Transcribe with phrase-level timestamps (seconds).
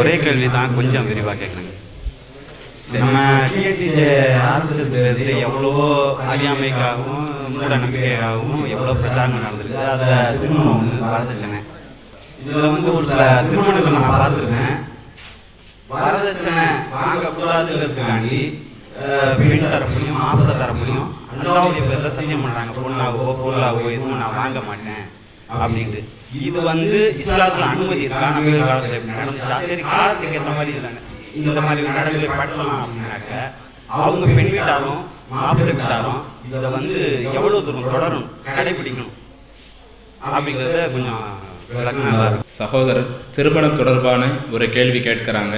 [0.00, 1.72] ஒரே கேள்வி தான் கொஞ்சம் விரிவாக கேட்குறேங்க
[3.02, 3.18] நம்ம
[3.52, 4.08] டிஎன்டிஜே
[4.48, 5.86] ஆரம்பிச்சதுலேருந்து எவ்வளவோ
[6.32, 7.22] அறியாமைக்காகவும்
[7.52, 9.78] மூட நம்பிக்கைக்காகவும் எவ்வளோ பிரச்சாரங்கள் நடந்திருக்கு.
[9.94, 11.60] அதில் திருமணம் ஒன்று வரதட்சணை.
[12.42, 14.76] இதில் வந்து ஒரு சில திருமணங்கள் நான் பார்த்துருக்கேன்.
[15.94, 16.66] வரதட்சணை
[16.98, 18.40] வாங்கக்கூடாதுங்கிறதுக்காண்டி
[19.38, 25.04] பெண் தரப்புலையும் மாப்பிள்ளை தரப்புலையும் அல்லாவுடைய பேரில் சத்தியம் பண்ணுறாங்க பொண்ணாகவோ பொருளாகவோ எதுவும் நான் வாங்க மாட்டேன்.
[25.52, 26.00] அப்படின்ட்டு.
[26.48, 28.28] இது வந்து இஸ்லாத்துல அனுமதி இருக்கா?
[28.36, 29.56] நம்ம காலத்தில் நடந்துச்சா?
[29.70, 30.72] சரி காலத்துக்கு ஏற்ற மாதிரி
[31.40, 33.32] இந்த மாதிரி நடைமுறை படுத்தலாம் அப்படின்னாக்க
[34.02, 35.02] அவங்க பெண் வீட்டாரும்
[35.32, 36.96] மாப்பிள்ளை வீட்டாரும் இதை வந்து
[37.38, 38.26] எவ்வளோ தூரம் தொடரும்
[38.56, 39.14] கடைபிடிக்கணும்
[40.26, 41.22] அப்படிங்கிறத கொஞ்சம்
[42.58, 44.22] சகோதரர் திருமணம் தொடர்பான
[44.54, 45.56] ஒரு கேள்வி கேட்கிறாங்க.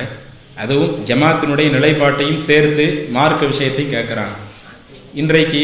[0.63, 2.85] அதுவும் ஜமாத்தினுடைய நிலைப்பாட்டையும் சேர்த்து
[3.17, 4.37] மார்க்க விஷயத்தையும் கேட்குறாங்க.
[5.21, 5.63] இன்றைக்கு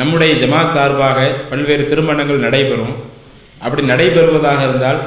[0.00, 1.18] நம்முடைய ஜமாத் சார்பாக
[1.50, 2.96] பல்வேறு திருமணங்கள் நடைபெறும்.
[3.62, 5.00] அப்படி நடைபெறுவதாக இருந்தால்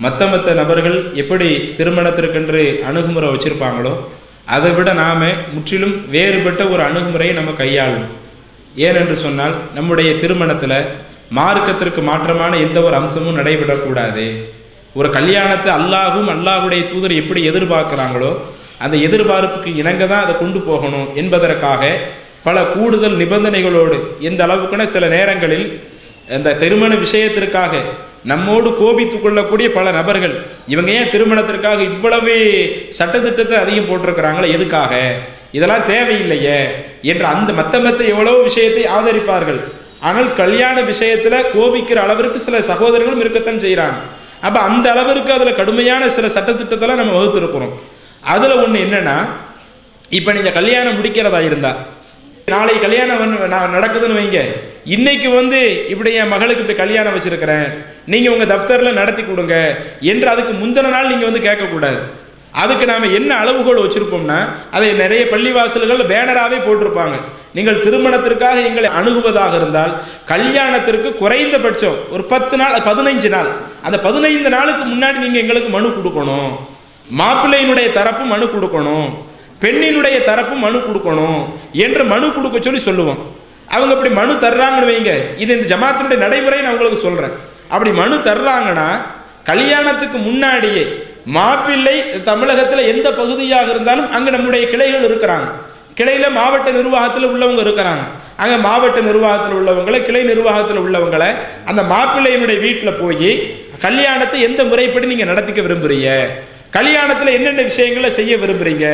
[0.00, 1.48] மற்ற மற்ற நபர்கள் எப்படி
[1.78, 3.92] திருமணத்திற்கென்று அணுகுமுறை வச்சுருப்பாங்களோ
[4.46, 8.06] அதை விட நாம் முற்றிலும் வேறுபட்ட ஒரு அணுகுமுறையை நம்ம கையாளும்
[8.86, 10.78] ஏனென்று சொன்னால் நம்முடைய திருமணத்தில்
[11.30, 14.26] மார்க்கத்திற்கு மாற்றமான எந்த ஒரு அம்சமும் நடைபெறக்கூடாது.
[14.94, 18.30] ஒரு கல்யாணத்தை அல்லாஹும் அல்லாஹுடைய தூதர் எப்படி எதிர்பார்க்குறாங்களோ
[18.78, 21.82] அந்த எதிர்பார்ப்புக்கு இணங்க தான் அதை கொண்டு போகணும் என்பதற்காக
[22.44, 25.66] பல கூடுதல் நிபந்தனைகளோடு எந்த அளவுக்குன்னா சில நேரங்களில்
[26.36, 27.72] இந்த திருமண விஷயத்திற்காக
[28.30, 30.34] நம்மோடு கோபித்து கொள்ளக்கூடிய பல நபர்கள்
[30.72, 32.34] இவங்க ஏன் திருமணத்திற்காக இவ்வளவு
[32.98, 34.92] சட்டத்திட்டத்தை அதிகம் போட்டிருக்கிறாங்களே எதுக்காக?
[35.56, 36.58] இதெல்லாம் தேவையில்லையே
[37.10, 39.60] என்று அந்த மத்த மத்த எவ்வளவு விஷயத்தை ஆதரிப்பார்கள்.
[40.08, 43.98] ஆனால் கல்யாண விஷயத்தில் கோபிக்கிற அளவிற்கு சில சகோதரர்களும் இருக்கத்தான் செய்கிறாங்க
[44.46, 47.72] அப்போ அந்த அளவிற்கு அதில் கடுமையான சில சட்டத்திட்டத்தெல்லாம் நம்ம வகுத்திருக்கிறோம்.
[48.34, 49.16] அதில் ஒன்று என்னென்னா
[50.18, 51.80] இப்போ நீங்கள் கல்யாணம் முடிக்கிறதா இருந்தால்
[52.54, 54.40] நாளை கல்யாணம் நடக்குதுன்னு வைங்க.
[54.94, 55.58] இன்னைக்கு வந்து
[55.92, 57.66] இப்படி என் மகளுக்கு இப்படி கல்யாணம் வச்சுருக்கிறேன்.
[58.12, 59.54] நீங்கள் உங்கள் தஃப்தரில் நடத்தி கொடுங்க
[60.12, 61.98] என்று அதுக்கு முந்தின நாள் நீங்கள் வந்து கேட்கக்கூடாது.
[62.62, 64.38] அதுக்கு நாம் என்ன அளவுகோல் வச்சுருப்போம்னா
[64.76, 67.16] அதை நிறைய பள்ளிவாசல்கள் பேனராகவே போட்டிருப்பாங்க.
[67.56, 69.92] நீங்கள் திருமணத்திற்காக எங்களை அணுகுவதாக இருந்தால்
[70.32, 73.50] கல்யாணத்திற்கு குறைந்தபட்சம் ஒரு பத்து நாள் பதினைஞ்சு நாள்.
[73.86, 76.50] அந்த பதினைந்து நாளுக்கு முன்னாடி நீங்கள் எங்களுக்கு மனு கொடுக்கணும்.
[77.20, 79.08] மாப்பிள்ளையினுடைய தரப்பு மனு கொடுக்கணும்.
[79.64, 81.40] பெண்ணினுடைய தரப்பு மனு கொடுக்கணும்
[81.86, 83.20] என்று மனு கொடுக்க சொல்லி சொல்லுவோம்.
[83.74, 85.12] அவங்க அப்படி மனு தர்றாங்கன்னு வைங்க.
[85.42, 87.34] இது இந்த ஜமாத்தினுடைய நடைமுறை நான் உங்களுக்கு சொல்கிறேன்
[87.74, 88.88] அப்படி மனு தர்றாங்கன்னா
[89.50, 90.84] கல்யாணத்துக்கு முன்னாடியே
[91.36, 91.96] மாப்பிள்ளை
[92.30, 95.48] தமிழகத்தில் எந்த பகுதியாக இருந்தாலும் அங்கே நம்முடைய கிளைகள் இருக்கிறாங்க.
[95.98, 98.04] கிளையில் மாவட்ட நிர்வாகத்தில் உள்ளவங்க இருக்கிறாங்க.
[98.42, 101.30] அங்கே மாவட்ட நிர்வாகத்தில் உள்ளவங்களை கிளை நிர்வாகத்தில் உள்ளவங்களை
[101.70, 103.32] அந்த மாப்பிள்ளையினுடைய வீட்டில் போய்
[103.86, 106.10] கல்யாணத்தை எந்த முறைப்படி நீங்கள் நடத்திக்க விரும்புகிறீங்க
[106.76, 108.86] கல்யாணத்தில் என்னென்ன விஷயங்களை செய்ய விரும்புகிறீங்க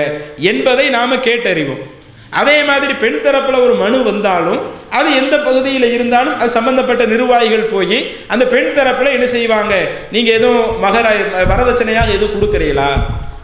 [0.50, 1.82] என்பதை நாம் கேட்டறிவோம்.
[2.40, 4.60] அதே மாதிரி பெண் தரப்பில் ஒரு மனு வந்தாலும்
[4.98, 7.98] அது எந்த பகுதியில் இருந்தாலும் அது சம்பந்தப்பட்ட நிர்வாகிகள் போய்
[8.32, 9.74] அந்த பெண் தரப்பில் என்ன செய்வாங்க?
[10.14, 11.06] நீங்கள் எதுவும் மகர
[11.52, 12.88] வரதட்சணையாக எதுவும் கொடுக்குறீங்களா?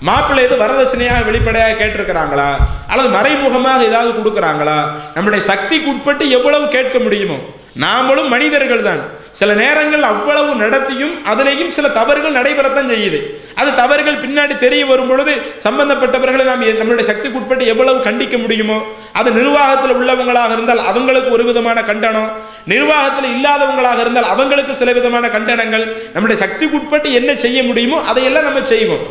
[0.09, 2.51] மாப்பிள்ளை எதுவும் வரதட்சணையாக வெளிப்படையாக கேட்டிருக்கிறாங்களா?
[2.91, 4.79] அல்லது மறைமுகமாக ஏதாவது கொடுக்குறாங்களா?
[5.15, 7.39] நம்முடைய சக்திக்கு உட்பட்டு எவ்வளவு கேட்க முடியுமோ?
[7.85, 9.03] நாமளும் மனிதர்கள் தான்
[9.41, 13.19] சில நேரங்கள் அவ்வளவு நடத்தியும் அதிலேயும் சில தவறுகள் நடைபெறத்தான் செய்யுது.
[13.61, 15.33] அது தவறுகள் பின்னாடி தெரிய வரும் பொழுது
[15.67, 18.79] சம்பந்தப்பட்டவர்களை நாம் நம்மளுடைய சக்திக்கு உட்பட்டு எவ்வளவு கண்டிக்க முடியுமோ
[19.21, 22.31] அது நிர்வாகத்தில் உள்ளவங்களாக இருந்தால் அவங்களுக்கு ஒரு விதமான கண்டனம்.
[22.73, 25.87] நிர்வாகத்தில் இல்லாதவங்களாக இருந்தால் அவங்களுக்கு சில விதமான கண்டனங்கள்.
[26.15, 29.07] நம்முடைய சக்திக்கு உட்பட்டு என்ன செய்ய முடியுமோ அதையெல்லாம் நம்ம செய்வோம்.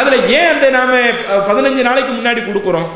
[0.00, 0.98] அதில் ஏன் அந்த நாம
[1.50, 2.90] பதினஞ்சு நாளைக்கு முன்னாடி கொடுக்குறோம்?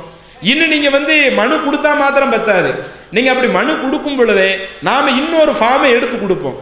[0.50, 2.72] இன்னும் நீங்கள் வந்து மனு கொடுத்தா மாத்திரம் பத்தாது.
[3.14, 4.50] நீங்க அப்படி மனு கொடுக்கும் பொழுதே
[4.88, 6.56] நாம இன்னொரு ஃபார்மை எடுத்து கொடுப்போம்.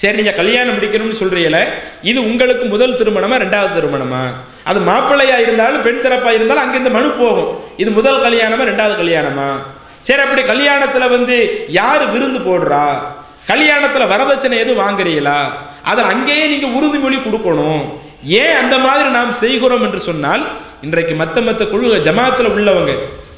[0.00, 1.58] சரி நீங்க கல்யாணம் முடிக்கணும்னு சொல்றீங்கள
[2.10, 4.22] இது உங்களுக்கு முதல் திருமணமா ரெண்டாவது திருமணமா?
[4.70, 7.50] அது மாப்பிள்ளையா இருந்தாலும் பெண் தரப்பா இருந்தாலும் அங்க இந்த மனு போகும்.
[7.82, 9.48] இது முதல் கல்யாணமா ரெண்டாவது கல்யாணமா?
[10.08, 11.36] சரி அப்படி கல்யாணத்துல வந்து
[11.80, 12.84] யாரு விருந்து போடுறா?
[13.50, 15.38] கல்யாணத்துல வரதட்சணை எதுவும் வாங்குறீங்களா?
[15.90, 17.82] அதை அங்கேயே நீங்க உறுதிமொழி கொடுக்கணும்.
[18.42, 20.44] ஏன் அந்த மாதிரி நாம் செய்கிறோம் என்று சொன்னால்
[20.86, 22.92] இன்றைக்கு மத்த மத்த குழு ஜமாத்தில் உள்ளவங்க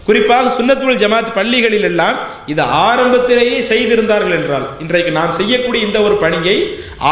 [0.06, 2.16] குறிப்பாக சுன்னத்துல் ஜமாத் பள்ளிகளில் எல்லாம்
[2.52, 6.56] இது ஆரம்பத்திலேயே செய்திருந்தார்கள் என்றால் இன்றைக்கு நாம் செய்யக்கூடிய இந்த ஒரு பணியை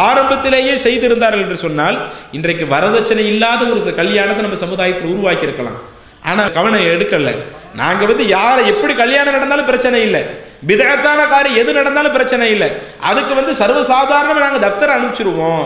[0.07, 1.97] ஆரம்பத்திலேயே செய்திருந்தார்கள் என்று சொன்னால்
[2.39, 5.79] இன்றைக்கு வரதட்சணை இல்லாத ஒரு கல்யாணத்தை நம்ம சமுதாயத்தில் உருவாக்கி இருக்கலாம்
[6.31, 7.35] ஆனால் கவனம் எடுக்கலை.
[7.81, 10.23] நாங்கள் வந்து யாரை எப்படி கல்யாணம் நடந்தாலும் பிரச்சனை இல்லை.
[10.69, 12.69] பிதகத்தான காரியம் எது நடந்தாலும் பிரச்சனை இல்லை.
[13.11, 15.65] அதுக்கு வந்து சர்வசாதாரணமாக நாங்கள் தப்தரை அனுப்பிச்சிருவோம்.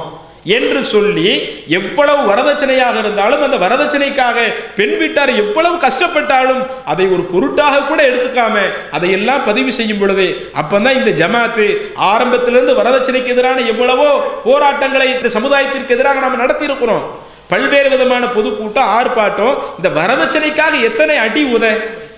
[0.55, 1.29] என்று சொல்லி
[1.77, 4.37] எவ்வளவு வரதட்சணையாக இருந்தாலும் அந்த வரதட்சணைக்காக
[4.77, 8.57] பெண் வீட்டார் எவ்வளவு கஷ்டப்பட்டாலும் அதை ஒரு பொருட்டாக கூட எடுத்துக்காம
[8.91, 10.27] அதையெல்லாம் பதிவு செய்யும் பொழுது
[10.61, 11.67] அப்பந்தான் இந்த ஜமாத்து
[12.11, 14.11] ஆரம்பத்திலிருந்து வரதட்சணைக்கு எதிரான எவ்வளவோ
[14.45, 17.05] போராட்டங்களை இந்த சமுதாயத்திற்கு எதிராக நாம் நடத்தி இருக்கிறோம்
[17.51, 21.67] பல்வேறு விதமான பொதுக்கூட்டம் ஆர்ப்பாட்டம் இந்த வரதட்சணைக்காக எத்தனை அடி உத?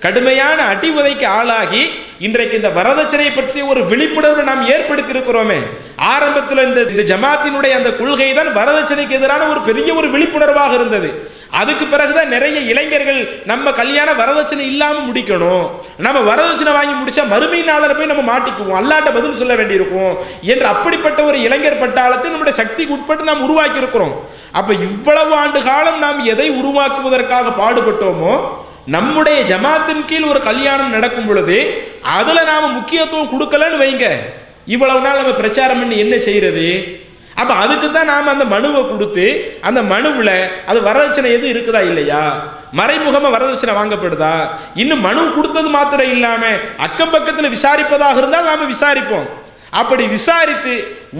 [0.03, 1.81] கடுமையான அடி உதைக்கு ஆளாகி
[2.25, 5.57] இன்றைக்கு இந்த வரதட்சணை பற்றிய ஒரு விழிப்புணர்வு நாம் ஏற்படுத்தி இருக்கிறோமே
[6.11, 11.09] ஆரம்பத்தில் இந்த இந்த ஜமாத்தினுடைய அந்த கொள்கை தான் வரதட்சணைக்கு எதிரான ஒரு பெரிய ஒரு விழிப்புணர்வாக இருந்தது.
[11.59, 13.19] அதுக்கு பிறகுதான் நிறைய இளைஞர்கள்
[13.51, 15.63] நம்ம கல்யாண வரதட்சணை இல்லாம முடிக்கணும்.
[16.05, 18.77] நம்ம வரதட்சணை வாங்கி முடிச்சா மறுமை நாளில் போய் நம்ம மாட்டிக்குவோம்.
[18.81, 20.13] அல்லாட்ட பதில் சொல்ல வேண்டியிருக்கும்
[20.53, 24.15] என்று அப்படிப்பட்ட ஒரு இளைஞர் பட்டாளத்தை நம்முடைய சக்திக்கு உட்பட்டு நாம் உருவாக்கி இருக்கிறோம்
[24.59, 28.33] அப்ப இவ்வளவு ஆண்டு காலம் நாம் எதை உருவாக்குவதற்காக பாடுபட்டோமோ
[28.95, 31.57] நம்முடைய ஜமாத்தின் கீழ் ஒரு கல்யாணம் நடக்கும் பொழுது
[32.17, 34.05] அதில் நாம் முக்கியத்துவம் கொடுக்கலன்னு வைங்க.
[34.73, 36.67] இவ்வளவு நாள் நம்ம பிரச்சாரம் பண்ணி என்ன செய்கிறது
[37.41, 39.25] அப்போ அதுக்கு தான் நாம் அந்த மனுவை கொடுத்து
[39.67, 40.33] அந்த மனுவில்
[40.69, 42.23] அது வரதட்சணை எதுவும் இருக்குதா இல்லையா?
[42.79, 44.33] மறைமுகமாக வரதட்சணை வாங்கப்படுதா?
[44.81, 46.57] இன்னும் மனு கொடுத்தது மாத்திரம் இல்லாமல்
[46.87, 49.27] அக்கம் பக்கத்தில் விசாரிப்பதாக இருந்தால் நாம் விசாரிப்போம்.
[49.81, 50.73] அப்படி விசாரித்து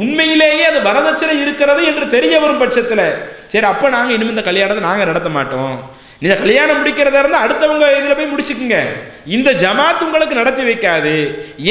[0.04, 3.06] உண்மையிலேயே அது வரதட்சணை இருக்கிறது என்று தெரிய வரும் பட்சத்தில்
[3.54, 5.76] சரி அப்போ நாங்கள் இனிமே இந்த கல்யாணத்தை நாங்கள் நடத்த மாட்டோம்.
[6.24, 8.78] இந்த கல்யாணம் முடிக்கிறதா இருந்தால் அடுத்தவங்க இதில் போய் முடிச்சுக்குங்க.
[9.36, 11.14] இந்த ஜமாத் உங்களுக்கு நடத்தி வைக்காது.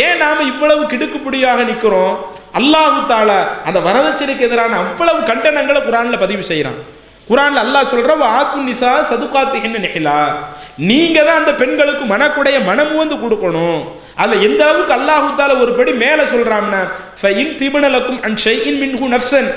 [0.05, 2.15] ஏன் நாம் இவ்வளவு கிடுக்குப்பிடியாக நிற்கிறோம்
[2.59, 6.79] அல்லாஹு தாலா அந்த வரதட்சணைக்கு எதிரான அவ்வளவு கண்டனங்களை குரானில் பதிவு செய்கிறான்
[7.31, 10.19] குரானில் அல்லாஹ் சொல்கிறோம் ஆத்து நிசா சதுக்காத்து என்ன நிகழா
[10.91, 13.81] நீங்கள் தான் அந்த பெண்களுக்கு மனக்குடைய மனம் வந்து கொடுக்கணும்.
[14.23, 16.83] அதில் எந்த அளவுக்கு அல்லாஹு ஒரு படி மேல சொல்றான்னா
[17.21, 17.55] ஃபஇன்
[18.27, 19.51] அண்ட் ஷை இன் மின்ஹு நஃப்ஸன்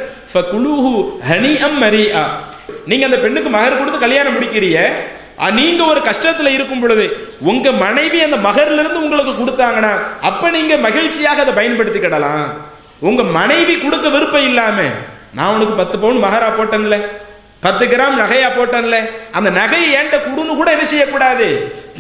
[1.30, 2.24] ஹனி அம் மரியா
[2.92, 4.82] நீங்க அந்த பெண்ணுக்கு மகர் கொடுத்து கல்யாணம் முடிக்கிறீங்க.
[5.60, 7.06] நீங்க ஒரு கஷ்டத்துல இருக்கும் பொழுது
[7.52, 9.94] உங்க மனைவி அந்த மகர்ல இருந்து உங்களுக்கு கொடுத்தாங்கன்னா
[10.30, 12.46] அப்ப நீங்க மகிழ்ச்சியாக அதை பயன்படுத்திக்கிடலாம்.
[13.10, 14.78] உங்க மனைவி கொடுக்க விருப்பம் இல்லாம
[15.38, 16.98] நான் உனக்கு பத்து பவுன் மகரா போட்டேன்ல
[17.66, 18.98] பத்து கிராம் நகையா போட்டேன்ல
[19.38, 21.48] அந்த நகையை ஏன்ட்ட குடுன்னு கூட என்ன செய்யக்கூடாது?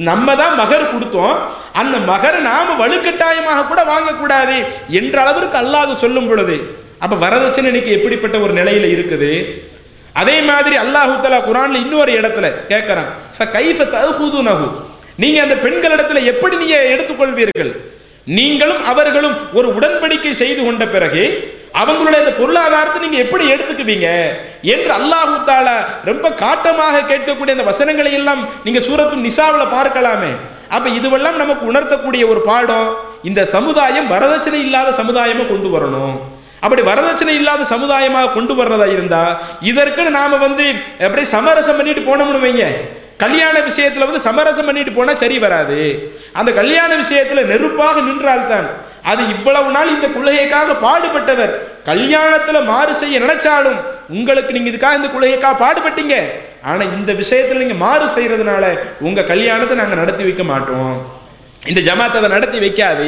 [0.09, 1.35] நம்ம தான் மகர் கொடுத்தோம்.
[1.81, 4.55] அந்த மகரை நாம வலுக்கட்டாயமாக கூட வாங்கக்கூடாது
[4.99, 6.55] என்ற அளவிற்கு அல்லாது சொல்லும் பொழுது
[7.03, 9.31] அப்ப வரதட்சணை இன்னைக்கு எப்படிப்பட்ட ஒரு நிலையில இருக்குது?
[10.15, 13.09] அதே மாதிரி அல்லாஹு தலா குரான்ல இன்னொரு இடத்துல கேட்கிறான்
[13.55, 14.67] கைஃப தகுதுனஹு
[15.21, 17.71] நீங்க அந்த பெண்களிடத்துல எப்படி நீங்க எடுத்துக்கொள்வீர்கள்?
[18.27, 21.23] நீங்களும் அவர்களும் ஒரு உடன்படிக்கை செய்து கொண்ட பிறகு
[21.81, 24.07] அவங்களுடைய அந்த பொருளாதாரத்தை நீங்க எப்படி எடுத்துக்குவீங்க?
[24.73, 25.75] என்று அல்லாஹு தாலா
[26.09, 30.31] ரொம்ப காட்டமாக கேட்கக்கூடிய அந்த வசனங்களை எல்லாம் நீங்க சூரத்து நிசாவில் பார்க்கலாமே.
[30.75, 32.89] அப்ப இதுவெல்லாம் நமக்கு உணர்த்தக்கூடிய ஒரு பாடம்.
[33.29, 36.13] இந்த சமுதாயம் வரதட்சணை இல்லாத சமுதாயமா கொண்டு வரணும்.
[36.63, 39.23] அப்படி வரதட்சணை இல்லாத சமுதாயமாக கொண்டு வர்றதா இருந்தா
[39.69, 40.65] இதற்குன்னு நாம வந்து
[41.05, 42.65] அப்படியே சமரசம் பண்ணிட்டு போனோம்னு வைங்க.
[43.23, 45.79] கல்யாண விஷயத்துல வந்து சமரசம் பண்ணிட்டு போனா சரி வராது.
[46.33, 48.69] அந்த கல்யாண விஷயத்துல நெருப்பாக நின்றால்தான்.
[49.11, 51.53] அது இவ்வளவு நாள் இந்த கொள்கைக்காக பாடுபட்டவர்.
[51.85, 53.77] கல்யாணத்துல மாறு செய்ய நினைச்சாலும்
[54.17, 56.15] உங்களுக்கு நீங்க இதுக்காக இந்த கொள்கைக்காக பாடுபட்டீங்க.
[56.63, 58.65] ஆனா இந்த விஷயத்துல நீங்க மாறு செய்யறதுனால
[58.99, 60.93] உங்க கல்யாணத்தை நாங்க நடத்தி வைக்க மாட்டோம்.
[61.65, 63.07] இந்த ஜமாத் அதை நடத்தி வைக்காது.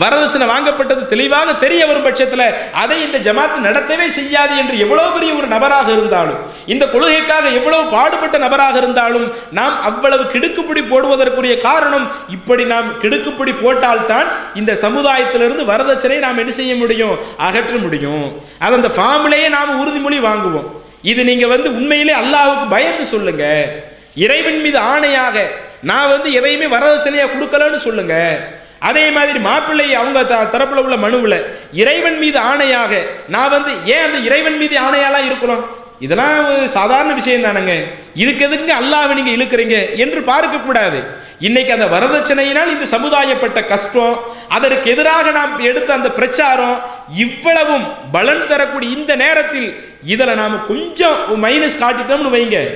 [0.00, 5.46] வரதட்சணை வாங்கப்பட்டது தெளிவாக தெரிய வரும் பட்சத்தில் அதை இந்த ஜமாத் நடத்தவே செய்யாது என்று எவ்வளவு பெரிய ஒரு
[5.46, 13.02] நபராக இருந்தாலும் இந்த கொள்கைக்காக எவ்வளவு பாடுபட்ட நபராக இருந்தாலும் நாம் அவ்வளவு கிடுக்குப்பிடி போடுவதற்குரிய காரணம் இப்படி நாம்
[13.02, 17.18] கிடுக்குப்பிடி போட்டால்தான் இந்த சமுதாயத்திலிருந்து வரதட்சணை நாம் என்ன செய்ய முடியும்?
[17.38, 18.42] அகற்ற முடியும்.
[18.58, 20.66] அது அந்த ஃபார்ம்லேயே நாம் உறுதிமொழி வாங்குவோம்.
[21.02, 23.72] இது நீங்கள் வந்து உண்மையிலே அல்லாவுக்கு பயந்து சொல்லுங்க.
[24.14, 25.40] இறைவன் மீது ஆணையாக
[25.86, 28.38] நான் வந்து எதையுமே வரதட்சணையாக கொடுக்கலன்னு சொல்லுங்க.
[28.78, 32.98] அதே மாதிரி மாப்பிள்ளை அவங்க த- தரப்புல உள்ள மனுவில் இறைவன் மீது ஆணையாக
[33.28, 35.64] நான் வந்து ஏன் அந்த இறைவன் மீது ஆணையாலாம் இருக்கிறோம்?
[36.00, 37.84] இதெல்லாம் ஒரு சாதாரண விஷயம் தானங்க.
[38.14, 41.02] இதுக்கு எதுக்கு அல்லாவை நீங்க இழுக்கிறீங்க என்று பார்க்க கூடாது.
[41.40, 46.80] இன்னைக்கு அந்த வரதட்சணையினால் இந்த சமுதாயப்பட்ட கஷ்டம் அதற்கு எதிராக நாம் எடுத்த அந்த பிரச்சாரம்
[47.16, 52.66] இவ்வளவும் பலன் தரக்கூடிய இந்த நேரத்தில் இதில் நாம் கொஞ்சம் மைனஸ் காட்டிட்டோம்னு வைங்க.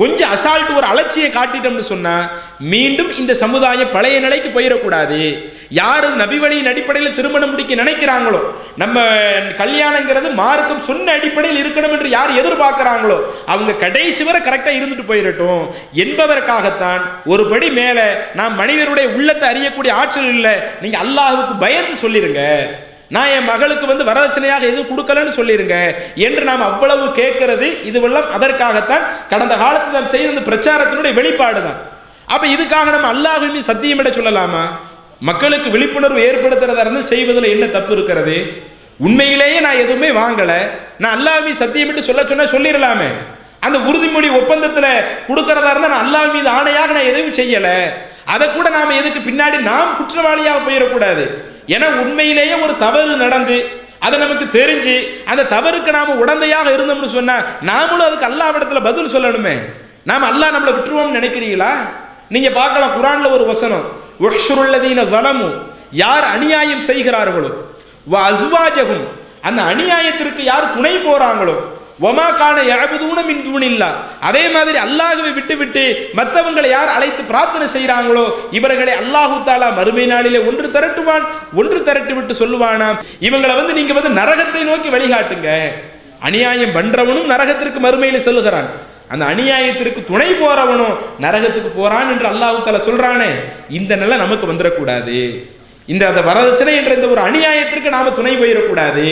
[0.00, 2.24] கொஞ்சம் அசால்ட் ஒரு அலட்சியை காட்டிட்டோம்னு சொன்னால்
[2.72, 5.18] மீண்டும் இந்த சமுதாயம் பழைய நிலைக்கு போயிடக்கூடாது.
[5.80, 8.40] யார் நபி வழியின் அடிப்படையில் திருமணம் முடிக்க நினைக்கிறாங்களோ
[8.82, 9.04] நம்ம
[9.60, 13.18] கல்யாணங்கிறது மார்க்கம் சொன்ன அடிப்படையில் இருக்கணும் என்று யார் எதிர்பார்க்கிறாங்களோ
[13.52, 15.62] அவங்க கடைசி வரை கரெக்டாக இருந்துட்டு போயிடட்டும்.
[16.04, 18.06] என்பதற்காகத்தான் ஒரு படி மேலே
[18.40, 20.54] நாம் மனிதருடைய உள்ளத்தை அறியக்கூடிய ஆற்றல் இல்லை.
[20.82, 22.42] நீங்கள் அல்லாஹுக்கு பயந்து சொல்லிடுங்க
[23.14, 25.76] நான் என் மகளுக்கு வந்து வரதட்சணையாக எதுவும் கொடுக்கலன்னு சொல்லிருங்க.
[26.26, 27.68] என்று நாம் அவ்வளவு கேட்கிறது.
[27.88, 31.80] இதுவெல்லாம் அதற்காகத்தான் கடந்த காலத்தில் நாம் செய்த அந்த பிரச்சாரத்தினுடைய வெளிப்பாடு தான்
[32.34, 34.64] அப்போ இதுக்காக நம்ம அல்லாஹுமே சத்தியமிட சொல்லலாமா?
[35.28, 38.36] மக்களுக்கு விழிப்புணர்வு ஏற்படுத்துறதா இருந்து செய்வதில் என்ன தப்பு இருக்கிறது?
[39.06, 40.58] உண்மையிலேயே நான் எதுவுமே வாங்கலை.
[41.02, 43.08] நான் அல்லாஹ்மீ சத்தியமிட்டு சொல்ல சொன்னால் சொல்லிடலாமே
[43.66, 47.76] அந்த உறுதிமொழி ஒப்பந்தத்தில் கொடுக்கறதா இருந்தால் நான் அல்லாஹ் மீது ஆணையாக நான் எதுவும் செய்யலை.
[48.34, 51.24] அதை கூட நாம் எதுக்கு பின்னாடி நாம் குற்றவாளியாக போயிடக்கூடாது.
[51.68, 53.56] ஏன்னா உண்மையிலேயே ஒரு தவறு நடந்து
[53.98, 54.94] அதை நமக்கு தெரிஞ்சு
[55.26, 59.54] அந்த தவறுக்கு நாம் உடந்தையாக இருந்தோம்னு சொன்னால் நாமளும் அதுக்கு அல்லாவிடத்துல பதில் சொல்லணுமே.
[60.04, 61.70] நாம் அல்லாஹ் நம்மளை விட்டுருவோம்னு நினைக்கிறீங்களா?
[62.28, 63.84] நீங்கள் பார்க்கலாம் குரானில் ஒரு வசனம்
[64.20, 65.46] உஹ்ஷுருல்லதீன ஸலமு
[65.90, 67.50] யார் அநியாயம் செய்கிறார்களோ
[68.06, 69.04] வ அஸ்வாஜகும்
[69.42, 71.56] அந்த அநியாயத்திற்கு யார் துணை போகிறாங்களோ
[71.98, 73.88] ஒமா காண யாபுதூன மின் தூணில்லா.
[74.28, 75.84] அதே மாதிரி அல்லாஹுவை விட்டு விட்டு
[76.18, 78.24] மற்றவங்களை யார் அழைத்து பிரார்த்தனை செய்கிறாங்களோ
[78.58, 81.26] இவர்களை அல்லாஹு தாலா மறுமை நாளிலே ஒன்று திரட்டுவான்
[81.60, 85.48] ஒன்று திரட்டி விட்டு சொல்லுவானாம் இவங்களை வந்து நீங்க வந்து நரகத்தை நோக்கி வழிகாட்டுங்க.
[86.28, 88.68] அநியாயம் பண்றவனும் நரகத்திற்கு மறுமையில செல்லுகிறான்.
[89.12, 93.30] அந்த அநியாயத்திற்கு துணை போறவனும் நரகத்துக்கு போறான் என்று அல்லாஹு தாலா சொல்றானே.
[93.78, 95.18] இந்த நிலை நமக்கு வந்துடக்கூடாது
[95.92, 99.08] இந்த அந்த வரதட்சணை என்ற இந்த ஒரு அநியாயத்திற்கு நாம துணை போயிடக்கூடாது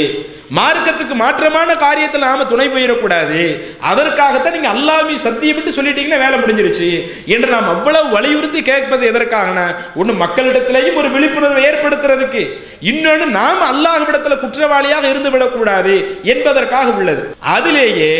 [0.56, 3.62] மார்க்கத்துக்கு மாற்றமான காரியத்தில் நாம துணை போயிடக்கூடாது.
[3.80, 7.12] அதற்காகத்தான் நீங்க அல்லாமி சத்தியம் விட்டு சொல்லிட்டீங்கன்னா வேலை முடிஞ்சிருச்சு.
[7.26, 9.75] என்று நாம் அவ்வளவு வலியுறுத்தி கேட்பது எதற்காகனா?
[9.94, 12.42] ஒன்று மக்களிடத்திலேயும் ஒரு விழிப்புணர்வை ஏற்படுத்துறதுக்கு.
[12.80, 17.35] இன்னொன்று நாம் அல்லாஹ்விடத்தில் குற்றவாளியாக இருந்து விடக்கூடாது என்பதற்காக உள்ளது.
[17.38, 18.12] அதிலேயே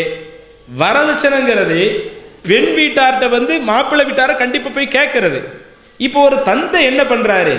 [0.79, 2.11] வரதட்சணைங்கிறது
[2.47, 5.41] பெண் வீட்டார்கிட்ட வந்து மாப்பிள்ளை வீட்டாரை கண்டிப்பாக போய் கேட்கறது.
[5.97, 7.55] இப்போ ஒரு தந்தை என்ன பண்றாரு?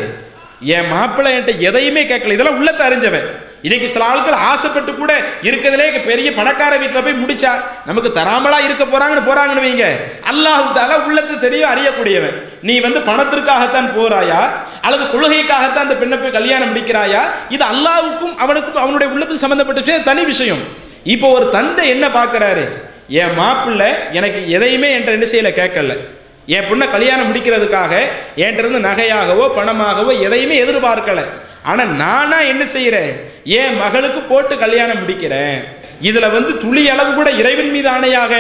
[0.61, 2.33] என் மாப்பிள்ளை என்கிட்ட எதையுமே கேட்கல.
[2.33, 3.53] இதெல்லாம் உள்ளத்தை அறிஞ்சவன்.
[3.67, 5.13] இன்னைக்கு சில ஆட்கள் ஆசைப்பட்டு கூட
[5.49, 7.53] இருக்கிறதுலே பெரிய பணக்கார வீட்டில் போய் முடிச்சா
[7.89, 9.87] நமக்கு தராமலா இருக்க போறாங்கன்னு போறாங்கன்னு வைங்க.
[10.31, 12.35] அல்லாஹு தால உள்ளத்தை தெரியும் அறியக்கூடியவன்.
[12.69, 14.41] நீ வந்து பணத்திற்காகத்தான் போறாயா
[14.87, 17.23] அல்லது கொள்கைக்காகத்தான் அந்த பெண்ணை போய் கல்யாணம் முடிக்கிறாயா?
[17.57, 20.63] இது அல்லாவுக்கும் அவனுக்கும் அவனுடைய உள்ளத்துக்கு சம்பந்தப்பட்ட விஷயம் தனி விஷயம்.
[21.15, 22.67] இப்போ ஒரு தந்தை என்ன பார்க்கறாரு
[23.23, 25.97] என் மாப்பிள்ளை எனக்கு எதையுமே என்ற என்ன செய்யல கேட்கல.
[26.57, 27.93] என் பொண்ணை கல்யாணம் முடிக்கிறதுக்காக
[28.43, 31.27] என்கிட்ட இருந்து நகையாகவோ பணமாகவோ எதையுமே எதிர்பார்க்கலை.
[31.71, 33.13] ஆனால் நானா என்ன செய்கிறேன்
[33.45, 35.57] என் மகளுக்கு போட்டு கல்யாணம் முடிக்கிறேன்.
[36.09, 38.33] இதுல வந்து துளி அளவு கூட இறைவன் மீது ஆணையாக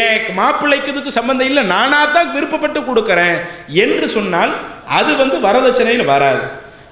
[0.00, 3.38] என் மாப்பிள்ளைக்கு இதுக்கு சம்பந்தம் இல்லை நானா தான் விருப்பப்பட்டு கொடுக்கறேன்
[3.84, 4.52] என்று சொன்னால்
[4.98, 6.42] அது வந்து வரதட்சணையில் வராது.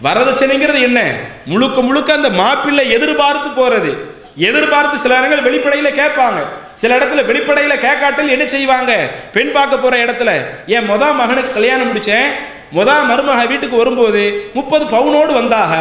[0.07, 1.01] வரதட்சணைங்கிறது என்ன?
[1.45, 3.93] முழுக்க முழுக்க அந்த மாப்பிள்ளை எதிர்பார்த்து போறது.
[4.49, 6.41] எதிர்பார்த்து சில இடங்கள் வெளிப்படையில கேட்பாங்க.
[6.75, 8.93] சில இடத்துல வெளிப்படையில கேட்காட்டில் என்ன செய்வாங்க?
[9.33, 10.31] பெண் பார்க்க போற இடத்துல
[10.67, 12.29] என் மொதல் மகனுக்கு கல்யாணம் முடிச்சேன்?
[12.71, 15.75] முதல் மருமக வீட்டுக்கு வரும்போது முப்பது பவுனோடு வந்தாக.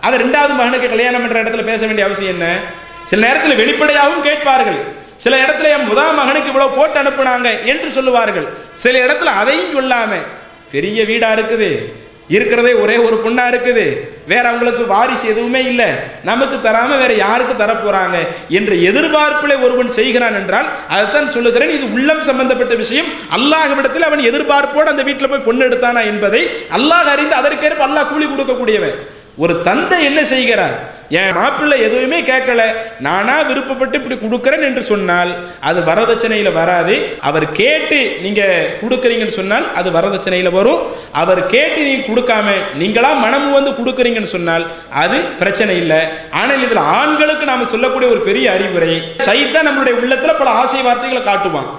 [0.00, 2.58] அதை ரெண்டாவது மகனுக்கு கல்யாணம் என்ற இடத்துல பேச வேண்டிய அவசியம் என்ன?
[3.06, 5.00] சில நேரத்தில் வெளிப்படையாகவும் கேட்பார்கள்.
[5.16, 8.48] சில இடத்துல என் முதா மகனுக்கு இவ்வளோ போட்டு அனுப்புனாங்க என்று சொல்லுவார்கள்.
[8.72, 10.24] சில இடத்துல அதையும் சொல்லாமல்
[10.70, 11.78] பெரிய வீடாக இருக்குது.
[12.28, 14.11] இருக்கிறதே ஒரே ஒரு பொண்ணாக இருக்குது.
[14.26, 15.86] வேற அவங்களுக்கு வாரிசு எதுவுமே இல்லை.
[16.24, 18.16] நமக்கு தராமல் வேற யாருக்கு தரப்போறாங்க?
[18.48, 21.70] என்ற எதிர்பார்ப்பிலே ஒருவன் செய்கிறான் என்றால் அதைத்தான் சொல்லுகிறேன்.
[21.70, 23.06] இது உள்ளம் சம்பந்தப்பட்ட விஷயம்.
[23.36, 28.96] அல்லாஹ்விடத்தில் அவன் எதிர்பார்ப்போடு அந்த வீட்டில் போய் பொண்ணு எடுத்தானா என்பதை அல்லாஹ் அறிந்து அதற்கேற்ப அல்லாஹ் கூலி கொடுக்கக்கூடியவன்.
[29.36, 30.74] ஒரு தந்தை என்ன செய்கிறார்?
[31.08, 32.62] என் மாப்பிள்ளை எதுவுமே கேட்கல.
[33.06, 36.94] நானா விருப்பப்பட்டு இப்படி கொடுக்குறேன் என்று சொன்னால் அது வரதட்சணையில் வராது.
[37.28, 38.42] அவர் கேட்டு நீங்க
[38.82, 40.82] கொடுக்குறீங்கன்னு சொன்னால் அது வரதட்சணையில் வரும்.
[41.12, 46.00] அவர் கேட்டு நீ கொடுக்காம நீங்களா மனம் வந்து கொடுக்குறீங்கன்னு சொன்னால் அது பிரச்சனை இல்லை.
[46.30, 48.92] ஆனால் இதில் ஆண்களுக்கு நாம சொல்லக்கூடிய ஒரு பெரிய அறிவுரை
[49.28, 51.70] சைத்தான் நம்மளுடைய உள்ளத்துல பல ஆசை வார்த்தைகளை காட்டுவான்.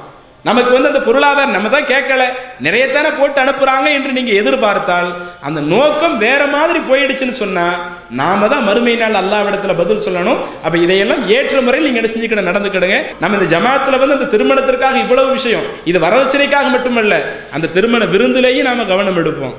[0.47, 2.23] நமக்கு வந்து அந்த பொருளாதாரம் நம்ம தான் கேட்கல.
[2.65, 5.09] நிறையத்தானே போட்டு அனுப்புகிறாங்க என்று நீங்கள் எதிர்பார்த்தால்
[5.47, 7.77] அந்த நோக்கம் வேற மாதிரி போயிடுச்சுன்னு சொன்னால்
[8.21, 10.41] நாம தான் மறுமை நாள் அல்லாவிடத்தில் பதில் சொல்லணும்.
[10.65, 12.97] அப்போ இதையெல்லாம் ஏற்ற முறையில் நீங்கள் என்ன செஞ்சுக்கிட நடந்துக்கிடுங்க.
[13.21, 17.21] நம்ம இந்த ஜமாத்தில் வந்து அந்த திருமணத்திற்காக இவ்வளவு விஷயம் இது வரதட்சணைக்காக மட்டுமல்ல
[17.57, 19.55] அந்த திருமண விருந்திலேயும் நாம் கவனம் எடுப்போம்.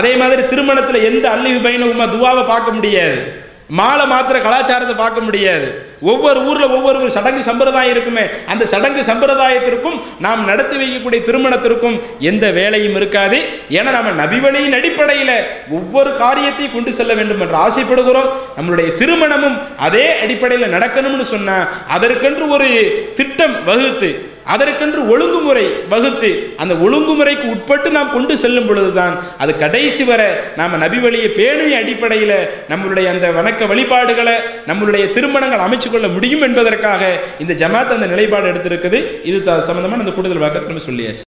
[0.00, 3.18] அதே மாதிரி திருமணத்தில் எந்த அல்லி பைனவுமா துவாவை பார்க்க முடியாது.
[3.68, 5.92] மாலை மாத்திர கலாச்சாரத்தை பார்க்க முடியாது.
[6.00, 8.22] ஒவ்வொரு ஊரில் ஒவ்வொரு சடங்கு சம்பிரதாயம் இருக்குமே.
[8.46, 13.38] அந்த சடங்கு சம்பிரதாயத்திற்கும் நாம் நடத்தி வைக்கக்கூடிய திருமணத்திற்கும் எந்த வேலையும் இருக்காது.
[13.70, 18.30] ஏன்னா நம்ம நபிவழியின் அடிப்படையில் ஒவ்வொரு காரியத்தையும் கொண்டு செல்ல வேண்டும் என்று ஆசைப்படுகிறோம்.
[18.58, 22.68] நம்மளுடைய திருமணமும் அதே அடிப்படையில் நடக்கணும்னு சொன்னால் அதற்கென்று ஒரு
[23.14, 26.30] திட்டம் வகுத்து அதற்கென்று ஒழுங்குமுறை வகுத்து
[26.62, 30.22] அந்த ஒழுங்குமுறைக்கு உட்பட்டு நாம் கொண்டு செல்லும் பொழுதுதான் அது கடைசி வர
[30.60, 32.36] நாம் நபி வழியை பேணிய அடிப்படையில்
[32.72, 34.36] நம்மளுடைய அந்த வணக்க வழிபாடுகளை
[34.70, 37.02] நம்மளுடைய திருமணங்கள் அமைச்சு கொள்ள முடியும் என்பதற்காக
[37.44, 39.00] இந்த ஜமாத் அந்த நிலைப்பாடு எடுத்திருக்குது.
[39.30, 41.24] இது சம்பந்தமான அந்த கூடுதல் வாக்கத்தை நம்ம சொல்லியாச்சு.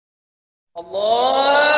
[0.75, 1.70] Allah